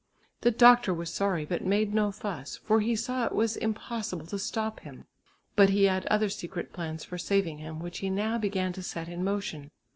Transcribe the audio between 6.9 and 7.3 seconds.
for